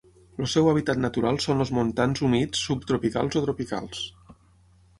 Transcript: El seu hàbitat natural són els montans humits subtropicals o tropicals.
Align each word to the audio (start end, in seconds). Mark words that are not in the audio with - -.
El 0.43 0.47
seu 0.53 0.67
hàbitat 0.69 1.01
natural 1.01 1.37
són 1.43 1.61
els 1.65 1.71
montans 1.79 2.23
humits 2.29 2.63
subtropicals 2.71 3.41
o 3.41 3.45
tropicals. 3.47 4.05